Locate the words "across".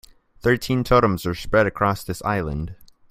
1.67-2.03